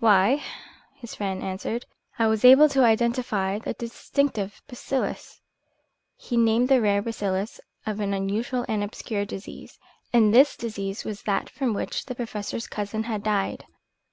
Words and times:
"Why," 0.00 0.42
his 0.96 1.14
friend 1.14 1.44
answered, 1.44 1.86
"I 2.18 2.26
was 2.26 2.44
able 2.44 2.68
to 2.70 2.82
identify 2.82 3.60
the 3.60 3.72
distinctive 3.72 4.60
bacillus" 4.66 5.40
He 6.16 6.36
named 6.36 6.68
the 6.68 6.80
rare 6.80 7.00
bacillus 7.00 7.60
of 7.86 8.00
an 8.00 8.12
unusual 8.12 8.64
and 8.68 8.82
obscure 8.82 9.24
disease. 9.24 9.78
And 10.12 10.34
this 10.34 10.56
disease 10.56 11.04
was 11.04 11.22
that 11.22 11.48
from 11.48 11.72
which 11.72 12.06
the 12.06 12.16
Professor's 12.16 12.66
cousin 12.66 13.04
had 13.04 13.22
died. 13.22 13.64